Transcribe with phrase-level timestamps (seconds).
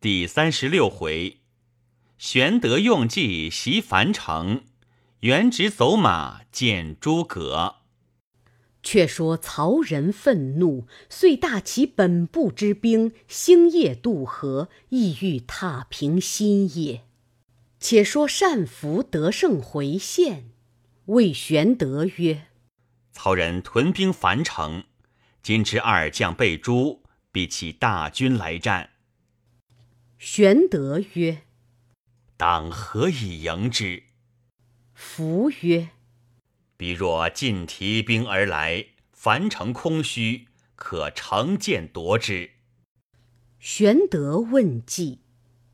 [0.00, 1.38] 第三十六回，
[2.18, 4.62] 玄德用计袭樊城，
[5.22, 7.78] 元直走马见诸葛。
[8.80, 17.02] 却说曹仁愤怒，遂大起本部之兵，星夜渡河，意欲踏平新野。
[17.80, 20.50] 且说单福得胜回县，
[21.06, 22.46] 谓玄德曰
[23.10, 24.84] ：“曹仁屯兵樊城，
[25.42, 28.90] 今知二将被诛，必起大军来战。”
[30.18, 31.42] 玄德曰
[32.36, 34.02] ：“当何以迎之？”
[34.92, 35.90] 福曰：
[36.76, 42.50] 彼若尽提兵而来，樊城空虚，可乘剑夺之。
[43.60, 45.20] 玄德问计，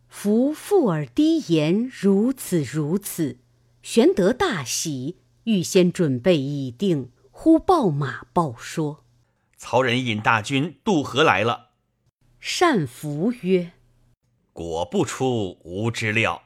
[0.09, 3.39] 夫附耳低言如此如此。
[3.83, 9.06] 玄德大喜，预先准备已定，忽报马报说：
[9.56, 11.70] 曹仁引大军渡河来了。
[12.39, 13.73] 善福曰
[14.55, 16.45] ：“果不出吾之料。”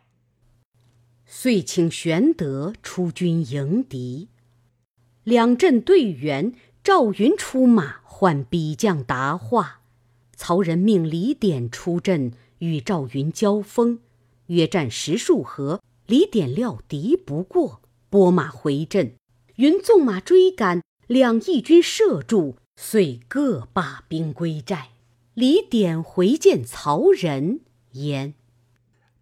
[1.24, 4.28] 遂请玄德出军迎敌。
[5.22, 9.82] 两阵对圆，赵云出马唤比将答话。
[10.34, 13.98] 曹仁命李典出阵与赵云交锋，
[14.46, 15.82] 约战十数合。
[16.06, 19.14] 李典料敌不过，拨马回阵。
[19.56, 24.92] 云纵马追赶，两翼军射住，遂各罢兵归寨。
[25.34, 27.60] 李典回见曹仁，
[27.92, 28.34] 言：“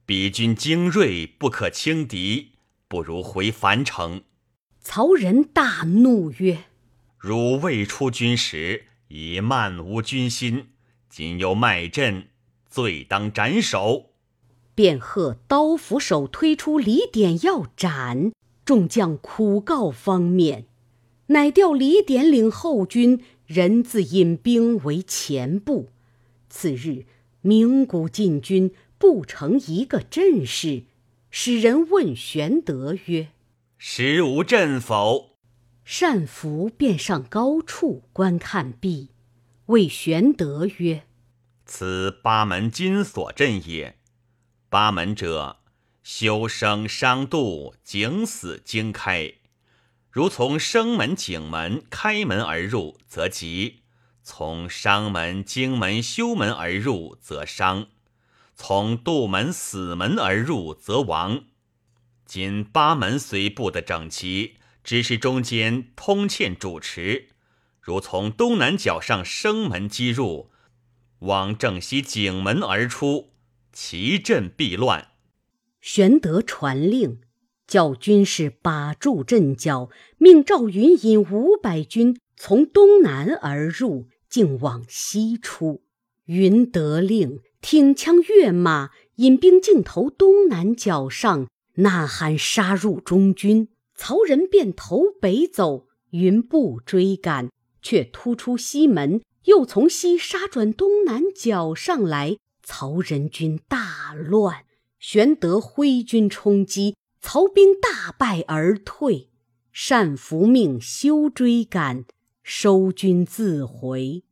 [0.04, 2.52] 彼军精锐，不可轻敌，
[2.88, 4.22] 不如回樊城。”
[4.80, 6.64] 曹仁大怒曰
[7.18, 10.68] ：“汝未出军时，已漫无军心，
[11.08, 12.28] 今又卖阵，
[12.68, 14.10] 罪当斩首。”
[14.76, 18.30] 便喝刀斧手推出李典要斩，
[18.64, 20.66] 众将苦告方面，
[21.28, 25.88] 乃调李典领后军，人自引兵为前部。
[26.50, 27.06] 次日，
[27.46, 30.82] 鸣鼓进军，不成一个阵势。
[31.30, 33.28] 使人问玄德曰：
[33.78, 35.36] 实无阵否？
[35.84, 39.10] 善福便上高处观看毕，
[39.66, 41.04] 谓玄德曰
[41.64, 43.96] ：“此八门金锁阵也。
[44.68, 45.58] 八门者，
[46.02, 49.32] 修生伤度，景死经开。
[50.10, 53.82] 如从生门、景门、开门而入，则吉；
[54.28, 57.84] 从伤门、经门、修门而入，则伤；
[58.56, 61.44] 从杜门、死门而入，则亡。”
[62.26, 67.28] 今八门虽布得整齐，只是中间通欠主持。
[67.80, 70.50] 如从东南角上生门击入，
[71.20, 73.30] 往正西景门而出，
[73.72, 75.12] 其阵必乱。
[75.80, 77.20] 玄德传令，
[77.68, 79.88] 叫军士把住阵脚，
[80.18, 85.82] 命赵云引五百军从东南而入，竟往西出。
[86.26, 91.46] 云得令，挺枪跃马，引兵径投东南角上。
[91.76, 97.50] 呐喊杀入中军，曹仁便投北走，云不追赶，
[97.82, 102.38] 却突出西门，又从西杀转东南角上来。
[102.62, 104.64] 曹仁军大乱，
[104.98, 109.30] 玄德挥军冲击，曹兵大败而退。
[109.88, 112.06] 单福命休追赶，
[112.48, 114.22] 收军自回。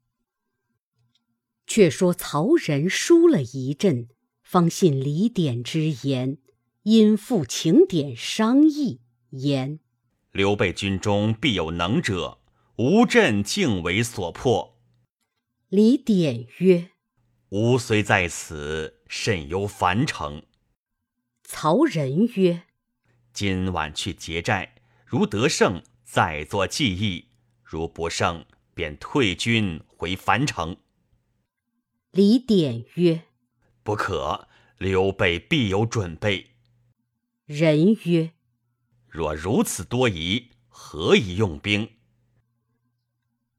[1.67, 4.09] 却说曹仁输了一阵，
[4.41, 6.39] 方信李典之言。
[6.85, 9.81] 因复请典商议，言：
[10.31, 12.39] 刘备军中必有能者，
[12.77, 14.79] 吾阵竟为所破。
[15.69, 16.91] 李典曰
[17.51, 20.45] ：“吾虽在此，甚忧樊城。”
[21.43, 22.63] 曹仁曰
[23.35, 27.31] ：“今晚去劫寨，如得胜，再作计议；
[27.75, 30.77] 如不胜，便退军回樊城。”
[32.13, 33.25] 李典曰
[33.83, 34.47] ：“不可，
[34.79, 36.53] 刘备必有准备。”
[37.47, 38.31] 人曰
[39.11, 41.91] ：“若如此多疑，何以用兵？”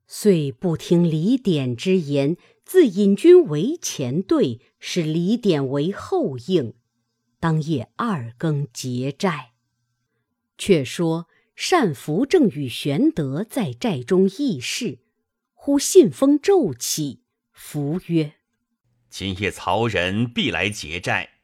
[0.08, 6.76] 遂不听李典之言，自引军为前队，使李典为后应。
[7.42, 9.52] 当夜二更结寨。
[10.58, 15.00] 却说单福正与玄德在寨中议事，
[15.54, 17.22] 忽信风骤起，
[17.52, 18.34] 福曰
[19.10, 21.40] ：“今夜曹仁必来劫寨。”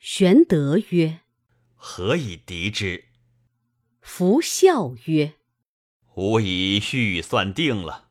[0.00, 1.20] 玄德曰：
[1.74, 3.04] 何以敌之？
[4.00, 5.34] 福笑曰
[6.16, 8.08] ：“吾已预算定了。”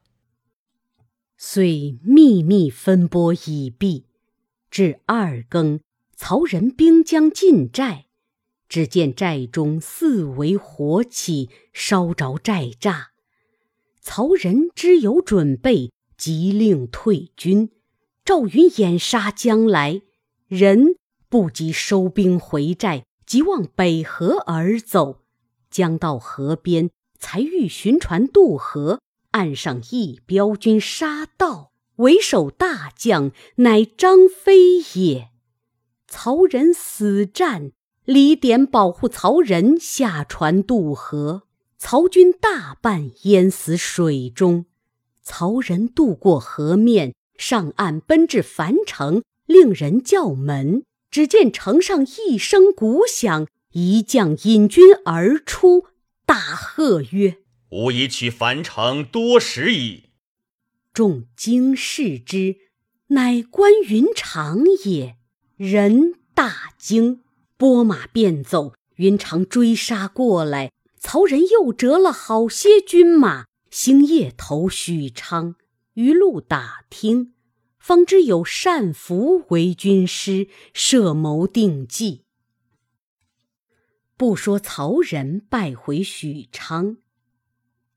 [1.38, 4.06] 遂秘密分拨已毕。
[4.70, 5.80] 至二更，
[6.16, 8.05] 曹仁兵将进寨，
[8.76, 13.06] 只见寨中四围火起，烧着寨栅。
[14.02, 17.70] 曹仁知有准备，即令退军。
[18.26, 20.02] 赵云掩杀将来，
[20.50, 20.98] 人
[21.30, 25.24] 不及收兵回寨，即往北河而走。
[25.72, 29.00] 将到河边，才欲寻船渡河，
[29.32, 35.30] 岸上一彪军杀到，为首大将乃张飞也。
[36.10, 37.72] 曹仁死战，
[38.06, 41.48] 李典保护曹仁下船渡河，
[41.80, 44.66] 曹军大半淹死水中。
[45.24, 50.84] 曹仁渡过河面，上岸奔至樊城，令人叫门。
[51.10, 53.48] 只见城上一声鼓响。
[53.72, 55.88] 一将引军而出，
[56.26, 57.40] 大喝曰
[57.72, 60.12] ：“吾已取樊城多时矣！”
[60.94, 62.56] 众惊视之，
[63.08, 65.18] 乃关云长也。
[65.58, 67.24] 人大惊，
[67.58, 68.74] 拨马便走。
[68.96, 75.56] 云长追杀过来，曹仁又折了好些军马，星夜投许昌。
[75.96, 77.34] 一路打听，
[77.78, 82.24] 方知有单福为军师，设谋定计。
[84.16, 86.98] 不说曹仁败回许昌，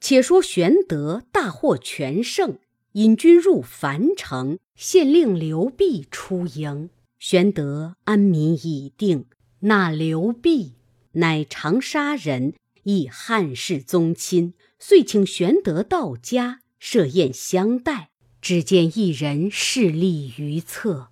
[0.00, 2.58] 且说玄德大获全胜，
[2.92, 6.90] 引军入樊城，县令刘辟出营。
[7.20, 9.26] 玄德安民已定，
[9.60, 10.74] 那刘辟
[11.12, 18.10] 乃长沙人，亦汉室宗亲，遂请玄德到家设宴相待。
[18.40, 21.08] 只见一人势立于侧，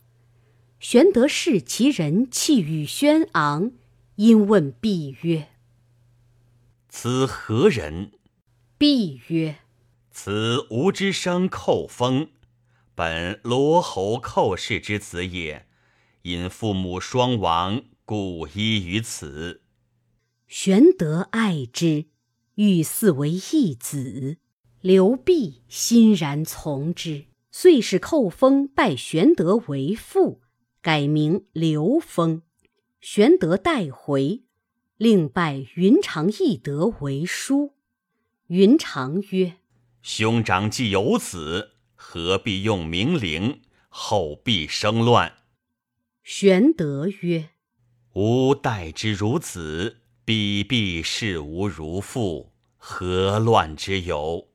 [0.78, 3.72] 玄德视其人气宇轩昂。
[4.14, 5.48] 因问毕曰
[6.88, 8.12] ：“此何人？”
[8.78, 9.56] 毕曰
[10.12, 12.28] ：“此吴之生寇封，
[12.94, 15.66] 本罗侯寇氏之子也。
[16.22, 19.60] 因父母双亡，故依于此。”
[20.48, 22.06] 玄德爱之，
[22.54, 24.38] 欲嗣为义子。
[24.80, 30.40] 刘辟欣然从之，遂使寇封拜玄德为父，
[30.80, 32.42] 改名刘封。
[33.00, 34.44] 玄德带回，
[34.96, 37.74] 另拜云长、翼德为叔。
[38.46, 39.56] 云长曰
[40.00, 43.62] ：“兄长既有子，何必用名陵？
[43.88, 45.38] 后必生乱。”
[46.22, 47.50] 玄德曰
[48.18, 54.48] ：“吾待之如子，彼必视吾如父，何乱之有？”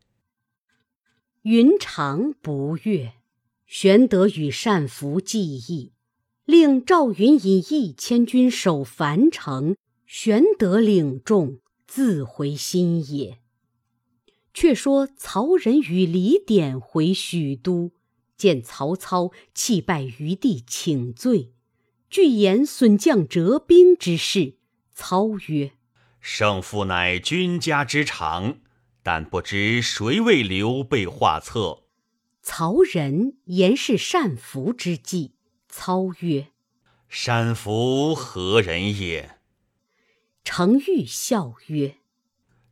[1.43, 3.13] 云长不悦。
[3.67, 5.93] 玄德与单福计议。
[6.45, 9.75] 令赵云引一千军守樊城，
[10.07, 13.37] 玄德领众自回新野。
[14.55, 17.91] 却说曹仁与李典回许都，
[18.35, 21.53] 见曹操，泣拜于地请罪，
[22.11, 24.57] 具言损将折兵之事。
[24.93, 25.71] 操曰
[26.19, 28.59] ：“胜负乃君家之常，
[29.01, 31.85] 但不知谁为刘备画策。”
[32.43, 35.35] 曹仁言是善福之计。
[35.69, 36.47] 操曰
[37.07, 39.39] ：“善福何人也？”
[40.43, 41.95] 程昱笑曰：“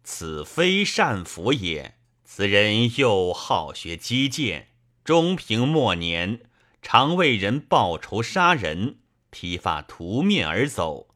[0.03, 1.95] 此非善福也。
[2.25, 4.67] 此人又好学击剑，
[5.03, 6.41] 中平末年，
[6.81, 8.99] 常为人报仇杀人，
[9.29, 11.07] 披发涂面而走。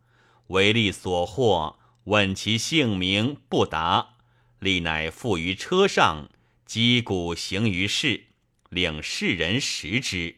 [0.48, 4.16] 为利所获，问其姓名不答，
[4.60, 6.30] 力乃附于车上，
[6.66, 8.26] 击鼓行于市，
[8.70, 10.38] 令世人识之。”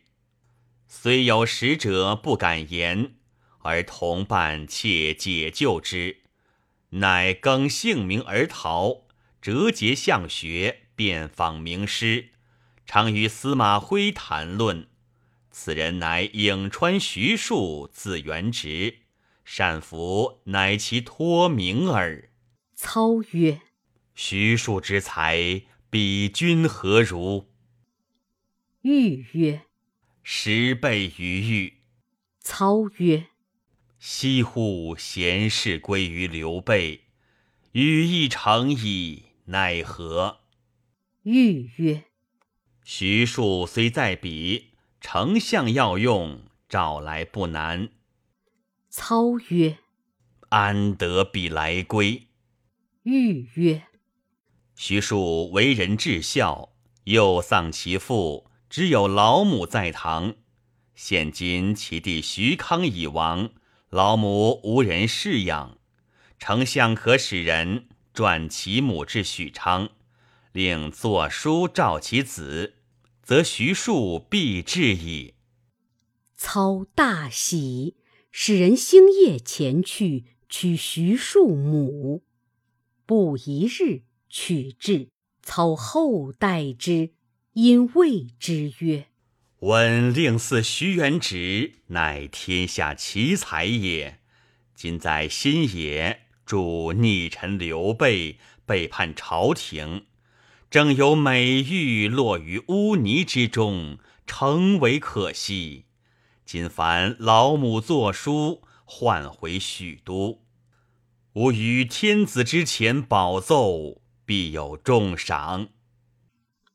[0.88, 3.16] 虽有使者不敢言，
[3.64, 6.22] 而同伴窃解救之，
[6.92, 9.02] 乃更姓名而逃，
[9.42, 12.30] 折节向学，遍访名师，
[12.86, 14.88] 常与司马徽谈论。
[15.58, 18.98] 此人乃颍川徐庶，字元直，
[19.46, 22.30] 善福乃其托名耳。
[22.76, 23.62] 操曰
[24.14, 27.54] ：“徐庶之才，比君何如？”
[28.84, 29.62] 豫曰。
[30.24, 31.78] 十倍于玉。
[32.42, 33.28] 操曰
[33.98, 37.06] ：“西乎贤士归于刘备，
[37.72, 40.42] 羽翼成矣，奈何？”
[41.24, 42.04] 豫曰
[42.84, 44.75] ：“徐庶虽在彼，
[45.08, 47.90] 丞相要用，找来不难。”
[48.90, 49.78] 操曰
[50.50, 52.24] ：“安得必来归？”
[53.04, 53.84] 豫曰
[54.76, 60.34] ：“徐庶为人至孝，又丧其父。”只有老母在堂，
[60.96, 63.52] 现今其弟徐康已亡，
[63.92, 65.78] 老母无人侍养。
[66.40, 69.90] 丞相可使人转其母至许昌，
[70.52, 72.75] 令作书召其子，
[73.26, 75.34] 则徐庶必至矣。
[76.38, 77.96] 操大喜，
[78.32, 82.24] 使人星夜前去取徐庶母。
[83.08, 85.10] 不一日，取至，
[85.42, 87.14] 操后待之。
[87.54, 89.08] 因谓之曰
[89.62, 94.20] ：“闻令嗣徐元直，乃天下奇才也。
[94.76, 100.06] 今在新野，助逆臣刘备背叛朝廷，
[100.76, 105.86] 正有美玉落于污泥之中，诚为可惜。
[106.46, 110.42] 今凡老母作书，唤回许都。
[111.36, 115.70] 吾于天子之前保奏，必有重赏。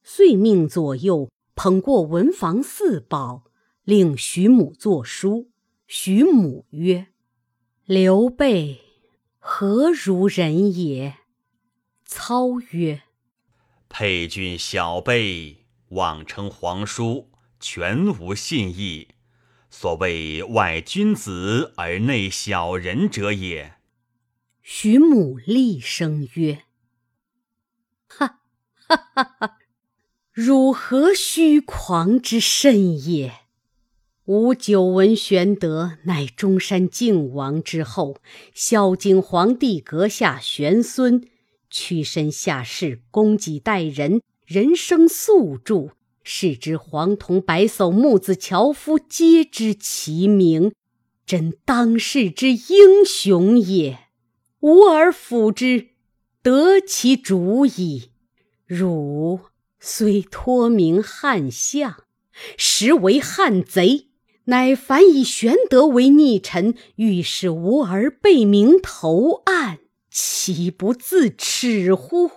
[0.02, 3.44] 遂命左右捧过文房四宝，
[3.84, 5.50] 令徐母作书。
[5.86, 7.08] 徐母曰
[7.84, 8.80] ：“刘备
[9.38, 11.16] 何如人也？”
[12.06, 13.02] 操曰
[13.92, 17.28] ：“沛郡小辈，妄称皇叔，
[17.58, 19.08] 全无信义。
[19.68, 23.74] 所谓外君子而内小人者也。”
[24.62, 26.62] 徐母厉声曰
[28.06, 28.38] ：“哈
[28.86, 29.58] 哈哈哈！”
[30.32, 33.40] 汝何虚狂之甚也？
[34.26, 38.20] 吾久闻玄德乃中山靖王之后，
[38.54, 41.28] 孝景皇帝阁下玄孙，
[41.70, 50.72] 屈身下士，供给待人，人生宿住，是之黄铜白叟木子樵夫皆知其名，
[51.24, 53.98] 真当世之英雄也。
[54.60, 55.90] 吾尔辅之，
[56.42, 58.10] 得其主矣。
[58.66, 59.40] 汝。
[59.82, 62.04] 虽托名汉相，
[62.58, 64.08] 实为汉贼。
[64.44, 69.78] 乃凡以玄德为逆臣，欲使吾儿背名投案，
[70.10, 72.30] 岂不自耻乎？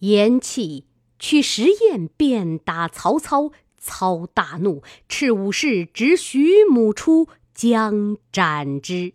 [0.00, 0.84] 言讫，
[1.18, 3.52] 取石砚便打曹操。
[3.80, 9.14] 操大怒，斥武士执徐母出，将斩之。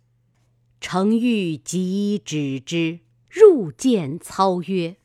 [0.80, 4.96] 程昱即止之，入见操曰。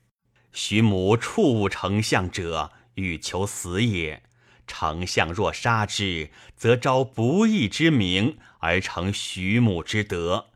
[0.53, 4.23] 徐母触丞相者，欲求死也。
[4.65, 10.47] 丞相若杀之，则招不义之名，而成徐母之德。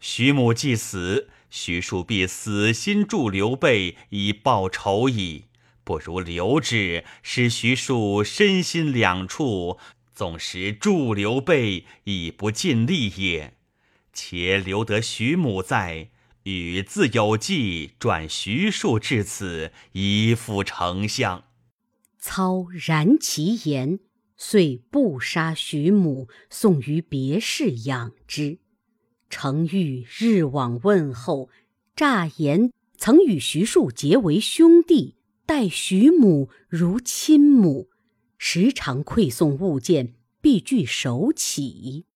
[0.00, 5.44] 徐母既死，徐庶必死心助刘备以报仇矣。
[5.84, 9.78] 不如留之，使徐庶身心两处，
[10.14, 13.54] 纵使助刘备，亦不尽力也。
[14.12, 16.10] 且留得徐母在。
[16.42, 21.42] 与自有计转徐庶至此，以复丞相。
[22.20, 23.98] 操然其言，
[24.36, 28.58] 遂不杀徐母，送于别室养之。
[29.38, 31.50] 程昱日往问候，
[31.94, 37.90] 诈言曾与徐庶结为兄弟，待徐母如亲母，
[38.38, 42.06] 时常馈送物件，必具手起。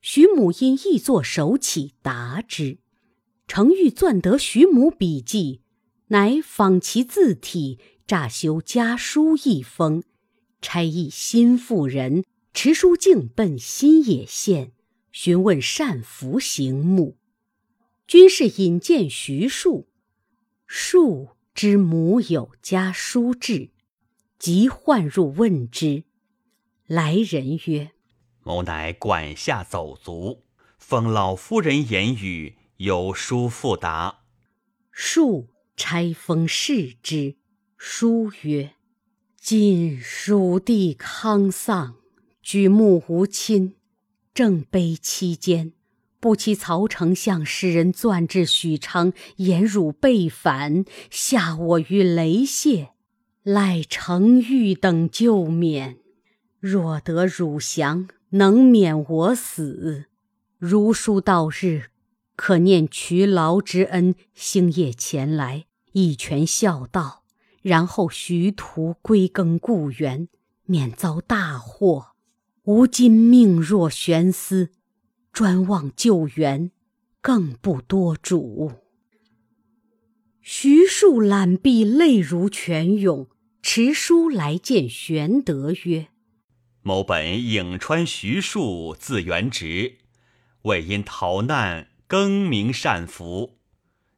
[0.00, 2.78] 徐母因亦作手起答之。
[3.48, 5.62] 程昱钻得徐母笔记，
[6.10, 10.04] 乃仿其字体，诈修家书一封，
[10.62, 12.22] 差一新妇人
[12.54, 14.70] 持书径奔新野县，
[15.20, 17.18] 询问善福行目。
[18.06, 19.88] 均是引荐徐庶，
[20.64, 23.70] 庶之母有家书至，
[24.38, 26.04] 即唤入问之。
[26.86, 27.90] 来人曰
[28.44, 30.44] ：“某乃管下走卒，
[30.78, 34.20] 奉老夫人言语。”有书复答，
[34.92, 37.34] 庶拆封视之。
[37.76, 38.76] 书曰
[39.34, 41.96] ：“今蜀地康丧，
[42.40, 43.74] 举目无亲，
[44.34, 45.72] 正悲期间，
[46.20, 52.90] 不期曹丞相使人钻至许昌，言汝被反，下我于雷泄，
[53.42, 55.98] 赖程昱等救免。
[56.60, 60.06] 若得汝降，能免我死。
[60.58, 61.90] 如书到日。”
[62.40, 67.24] 可念渠劳之恩，星夜前来，一全孝道，
[67.62, 70.28] 然后徐图归耕故园，
[70.64, 72.12] 免遭大祸。
[72.68, 74.72] 吾今命若悬丝，
[75.32, 76.70] 专望救援，
[77.22, 78.72] 更不多主。
[80.42, 83.26] 徐庶览毕，泪如泉涌，
[83.62, 86.08] 持书来见玄德曰
[86.84, 89.96] ：“某本颍川徐庶，字元直，
[90.64, 93.56] 为因逃难。”更名善福，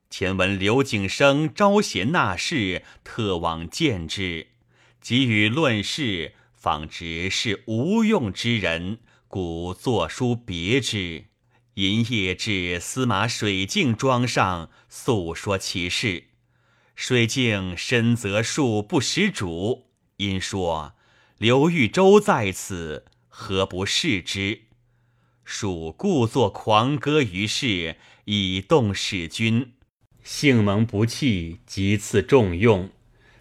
[0.09, 4.49] 前闻刘景升招贤纳士，特往见之，
[5.01, 8.99] 给予论事，方知是无用之人，
[9.29, 11.25] 故作书别之。
[11.73, 16.25] 因夜至司马水镜庄上，诉说其事。
[16.95, 19.87] 水镜深责庶不识主，
[20.19, 20.93] 因说
[21.39, 24.65] 刘豫州在此，何不视之？
[25.43, 29.73] 属故作狂歌于世，以动使君。
[30.23, 32.91] 幸蒙不弃，即赐重用。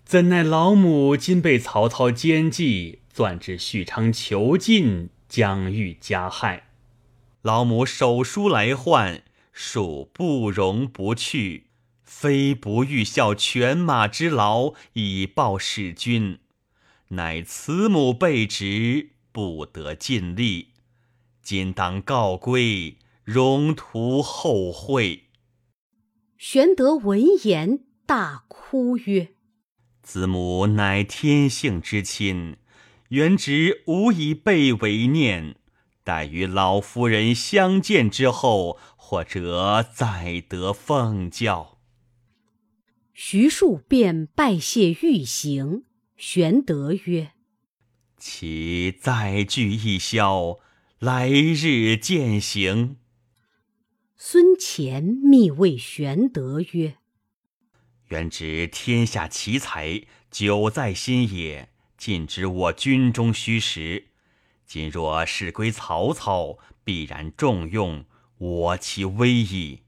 [0.05, 6.69] 怎奈老母今被曹操奸计，钻至许昌囚禁，将欲加害。
[7.41, 9.23] 老母手书来唤，
[9.53, 11.65] 恕不容不去。
[12.05, 16.39] 非不欲效犬马之劳以报使君，
[17.09, 20.69] 乃慈母备职，不得尽力。
[21.41, 22.95] 今当告归，
[23.25, 25.25] 容图后会。
[26.37, 29.33] 玄德闻言，大哭曰
[30.01, 32.55] ：“子母乃天性之亲，
[33.09, 35.55] 原直无以备为念。
[36.03, 41.77] 待与老夫人相见之后，或者再得奉教。”
[43.13, 45.83] 徐庶便拜谢欲行，
[46.15, 47.33] 玄德曰
[48.17, 50.59] ：“其再聚一宵，
[50.99, 52.95] 来日践行。”
[54.15, 56.95] 孙乾密谓玄德曰
[58.07, 64.07] ：“原知天下奇才久在心也，尽知我军中虚实。
[64.65, 68.05] 今若事归曹操，必然重用
[68.37, 69.83] 我，其威矣。”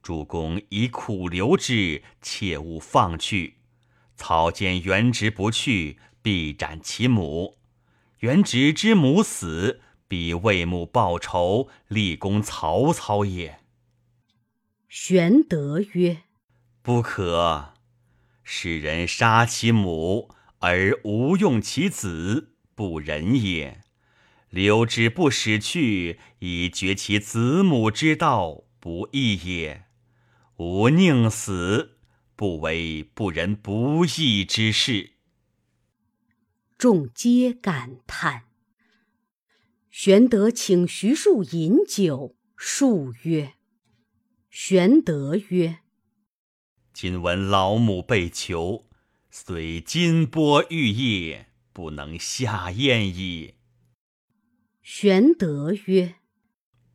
[0.00, 3.56] 主公以苦留之，切勿放去。
[4.16, 7.58] 曹见元直不去，必斩其母。
[8.20, 13.58] 元直之母死，必为母报仇，立功曹操也。
[14.88, 16.22] 玄德曰
[16.80, 17.74] ：“不可。
[18.44, 20.30] 使人杀其母
[20.60, 23.82] 而无用其子，不仁也。
[24.48, 29.84] 留之不使去，以绝其子母之道，不义也。”
[30.58, 31.98] 吾宁死，
[32.36, 35.12] 不为不仁不义之事。
[36.76, 38.44] 众皆感叹。
[39.90, 43.54] 玄德请徐庶饮酒，庶曰
[44.50, 45.78] ：“玄德曰
[46.92, 48.89] ：‘今闻老母被囚，
[49.30, 53.54] 虽金波玉液，不能下咽矣。’
[54.82, 56.16] 玄德曰：‘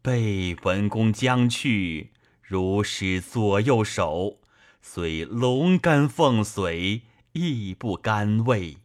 [0.01, 2.12] 备文公将去。’”
[2.48, 4.40] 如使左右手，
[4.79, 8.77] 虽龙肝凤髓，亦不甘味。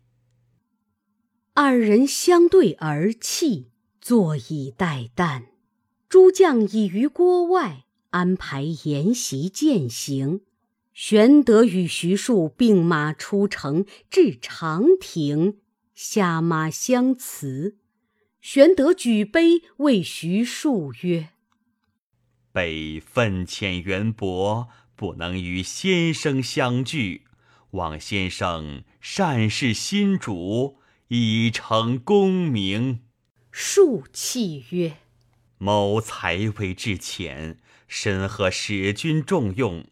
[1.52, 3.68] 二人相对而泣，
[4.00, 5.48] 坐以待旦。
[6.08, 10.40] 诸将已于郭外安排筵席饯行。
[11.02, 15.56] 玄德与徐庶并马出城，至长亭，
[15.94, 17.78] 下马相辞。
[18.42, 21.30] 玄德举杯谓徐庶曰：
[22.52, 27.24] 北愤浅缘薄，不能与先生相聚。
[27.70, 30.76] 望先生善事新主，
[31.08, 33.00] 以成功名。
[33.50, 34.98] 庶气曰
[35.56, 37.58] ：“某才为至浅，
[37.88, 39.86] 深合使君重用。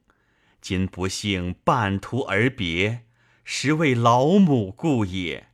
[0.61, 3.05] 今不幸半途而别，
[3.45, 5.49] 实为老母故也。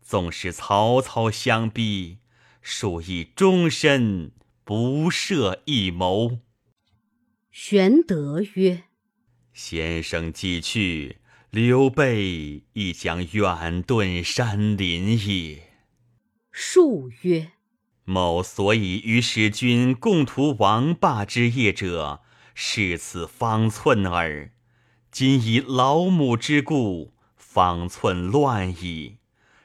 [0.00, 2.18] 纵使曹操相逼，
[2.60, 4.32] 庶亦终身。”
[4.64, 6.38] 不设一谋。
[7.50, 8.84] 玄德曰
[9.52, 11.16] ：“先生既去，
[11.50, 15.72] 刘备亦将远遁山林也。”
[16.52, 17.50] 术曰
[18.06, 22.22] ：“某所以与使君共图王霸之业者，
[22.54, 24.52] 是此方寸耳。
[25.10, 29.18] 今以老母之故，方寸乱矣。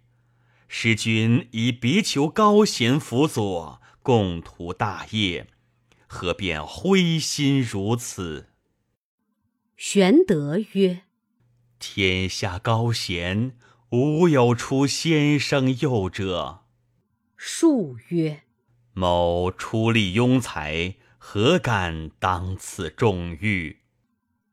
[0.71, 5.47] 使君以别求高贤辅佐，共图大业，
[6.05, 8.49] 何便灰心如此？
[9.75, 11.01] 玄德曰
[11.79, 13.57] ：“天下高贤，
[13.89, 16.65] 无有出先生右者。”
[17.35, 18.43] 术曰
[18.99, 23.77] ：“某出力庸才，何敢当此重誉？”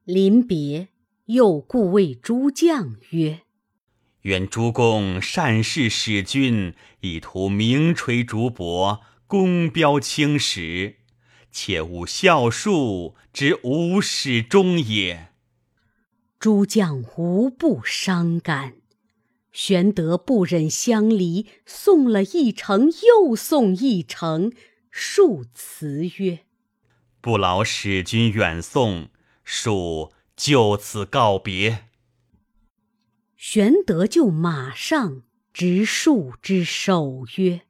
[0.06, 0.86] 临别，
[1.24, 3.40] 又故谓诸将曰。
[4.22, 10.98] 愿诸公善事使君，以图名垂竹帛，功标青史。
[11.50, 15.32] 切勿笑庶之无始终也。
[16.38, 18.74] 诸将无不伤感。
[19.56, 24.52] 玄德不忍相离，送了一程又送一程。
[24.90, 26.40] 数辞曰
[27.22, 29.08] ：“不劳使君远送，
[29.46, 31.86] 恕就此告别。”
[33.34, 35.22] 玄德就马上
[35.54, 37.62] 执树之手曰：“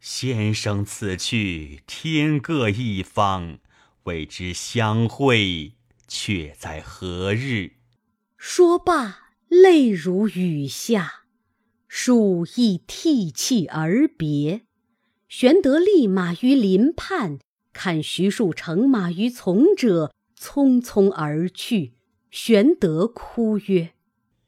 [0.00, 3.58] 先生此去，天各一方，
[4.04, 5.74] 未知相会，
[6.06, 7.72] 却在何日？”
[8.38, 11.24] 说罢，泪如雨下。
[11.88, 14.62] 树亦涕泣而别。
[15.28, 17.38] 玄德立马于林畔，
[17.72, 21.94] 看徐庶乘马于从者，匆匆而去。
[22.30, 23.94] 玄德哭曰：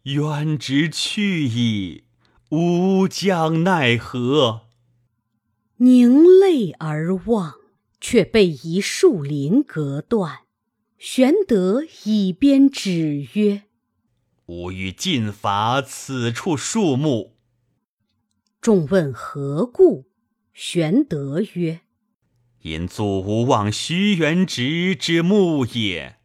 [0.03, 2.05] 渊直去矣，
[2.51, 4.63] 吾将奈何？”
[5.79, 7.55] 凝泪而望，
[8.01, 10.41] 却被一树林隔断。
[10.99, 13.63] 玄德以鞭指曰
[14.51, 17.37] ：“吾欲尽伐此处树木。”
[18.61, 20.07] 众问何故？
[20.53, 21.83] 玄德曰
[22.63, 26.17] ：“因祖吾望徐元直之墓也。”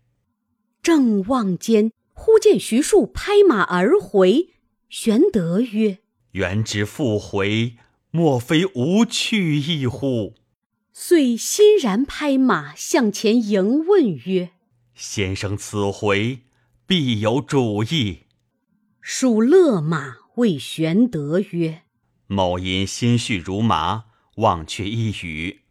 [0.82, 4.56] 正望间，忽见徐庶拍马而回。
[4.90, 6.00] 玄德曰
[6.34, 7.78] ：“元直复回，
[8.10, 10.34] 莫非无去意乎？”
[10.92, 14.50] 遂欣然拍马向前迎问曰
[14.96, 16.40] ：“先生此回
[16.86, 18.24] 必有主意。”
[19.02, 21.84] 属勒马谓玄德曰。
[22.28, 24.06] 某因心绪如麻，
[24.38, 25.62] 忘却一语。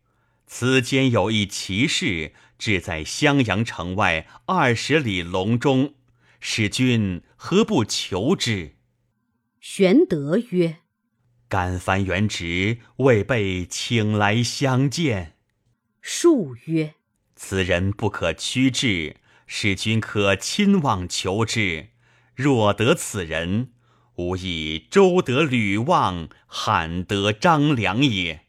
[0.47, 5.95] 此间有一奇事，志在襄阳城外二十里隆中，
[6.39, 8.77] 使君何不求之？
[9.61, 10.77] 玄德曰
[11.49, 15.37] ：“敢烦元直未被请来相见。”
[16.01, 16.95] 数曰
[17.35, 21.89] ：“此人不可屈至，使君可亲望求之。
[22.35, 23.71] 若得此人。”
[24.17, 28.43] 吾以周得吕望，罕得张良也。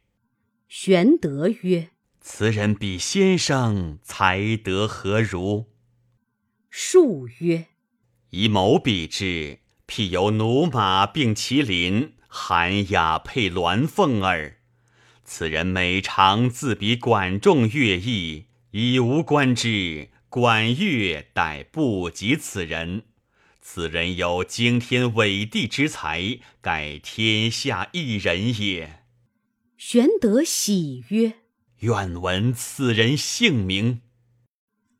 [0.67, 1.89] 玄德曰
[2.21, 5.71] ：“此人比先生才德何如？”
[6.69, 7.65] 数曰
[8.29, 14.57] ：“以谋比之，譬有驽马并麒麟，寒鸦配鸾凤耳。
[15.23, 23.03] 此人每常自比管仲乐毅，以无观之，管乐殆不及此人。”
[23.63, 29.05] 此人有惊天伟地之才，盖天下一人也。
[29.77, 31.35] 玄德喜曰
[31.79, 34.01] ：“愿闻此人姓名。”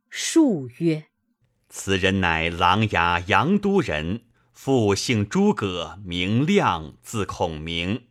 [0.09, 1.07] 数曰
[1.67, 4.21] ：“此人乃琅琊阳都人，
[4.53, 8.03] 父姓诸葛，名亮，字孔明，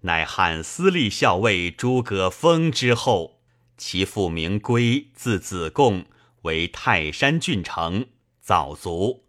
[0.00, 3.44] 乃汉司隶校尉诸葛丰之后。
[3.76, 6.06] 其父名归，字子贡，
[6.48, 8.06] 为泰山郡城，
[8.40, 9.26] 早卒。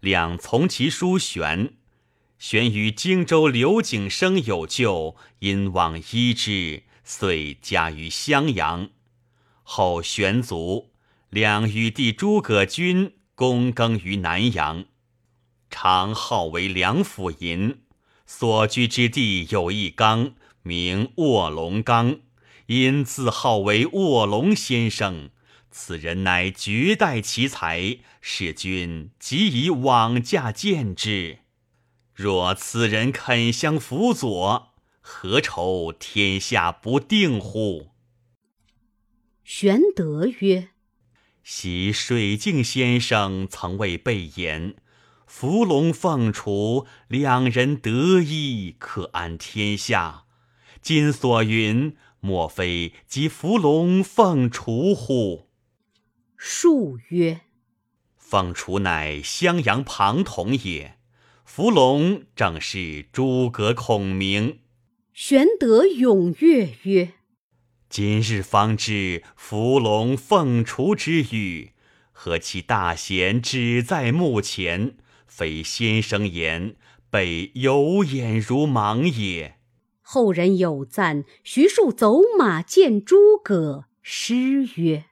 [0.00, 1.74] 两从其叔玄，
[2.36, 8.90] 玄与荆州刘景升有旧，因往依之，遂家于襄阳。
[9.62, 10.90] 后玄卒，
[11.30, 14.86] 两与弟诸葛均躬耕于南阳，
[15.70, 17.82] 常号为梁甫吟。
[18.26, 22.18] 所居之地有一冈，名卧龙冈，
[22.66, 25.30] 因自号为卧龙先生。
[25.70, 31.38] 此人乃绝代奇才，使君即以往驾见之。
[32.14, 37.90] 若此人肯相辅佐，何愁天下不定乎？
[39.44, 40.70] 玄德曰
[41.44, 44.74] ：“昔水镜先生曾为备言，
[45.26, 50.24] 伏龙凤雏两人得一，可安天下。
[50.82, 55.47] 今所云，莫非即伏龙凤雏乎？”
[56.40, 57.40] 数曰
[58.16, 60.96] ：“凤雏乃襄阳庞统也，
[61.44, 64.60] 伏龙正是诸葛孔明。”
[65.12, 67.14] 玄德踊跃曰
[67.90, 71.72] ：“今日方知伏龙凤雏之语，
[72.12, 74.96] 何其大贤只在目前，
[75.26, 76.76] 非先生言，
[77.10, 79.56] 备有眼如盲也。”
[80.02, 85.06] 后人有赞徐庶走马见诸葛，诗曰。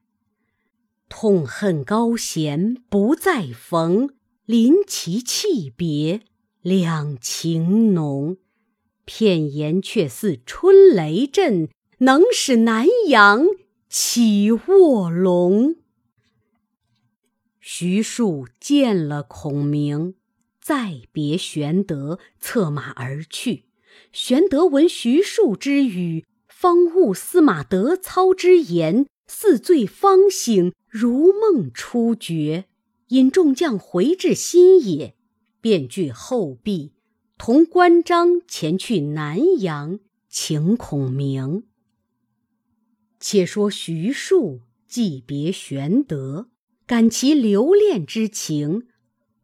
[1.09, 4.11] 痛恨高贤不再逢，
[4.45, 6.23] 临其泣别
[6.63, 8.37] 两情浓。
[9.05, 13.47] 片言却似春雷震，能使南阳
[13.89, 15.77] 起卧龙。
[17.61, 20.15] 徐庶见了孔明，
[20.61, 23.67] 再别玄德，策马而去。
[24.13, 30.73] 玄德闻徐庶之语，方悟司马德操之言，似醉方醒。
[30.89, 32.65] 如梦初觉，
[33.09, 35.15] 引众将回至新野，
[35.61, 36.93] 便具后壁，
[37.37, 41.65] 同关张前去南阳请孔明。
[43.21, 46.49] 且说徐庶既别玄德，
[46.87, 48.87] 感其留恋之情，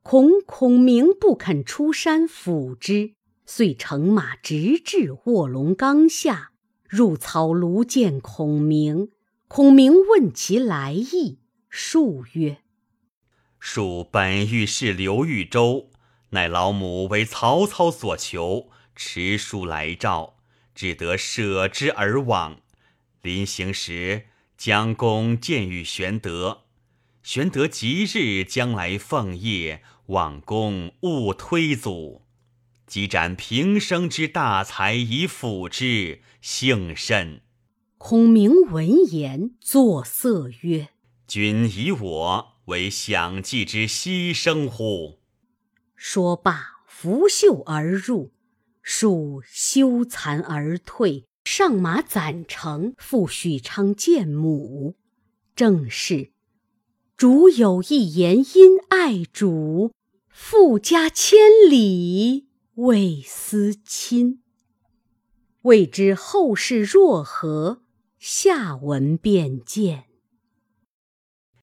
[0.03, 3.13] 恐孔明不肯出山辅之，
[3.45, 6.53] 遂乘马直至卧龙冈下，
[6.89, 9.11] 入草庐见孔明。
[9.55, 11.41] 孔明问其来意。
[11.69, 12.63] 数曰
[13.61, 15.91] ：“恕本欲是刘豫州，
[16.31, 20.39] 乃老母为曹操所求，持书来召，
[20.75, 22.63] 只得舍之而往。
[23.21, 24.25] 临行时，
[24.57, 26.63] 将弓箭与玄德。
[27.23, 32.23] 玄德即日将来奉业，望公勿推阻。
[32.87, 37.43] 即展平生之大才以辅之，幸甚。
[38.05, 40.89] 孔明闻言作色曰
[41.29, 45.21] ：“君以我为享祭之牺牲乎？”
[45.95, 48.33] 说罢，拂袖而入。
[48.83, 54.97] 树羞惭而退，上马攒城，赴许昌见母。
[55.55, 56.33] 正是：
[57.17, 59.93] 主有一言因爱主，
[60.29, 61.39] 富家千
[61.71, 64.43] 里为思亲。
[65.63, 67.82] 未知后事若何？
[68.23, 70.12] 下文便见。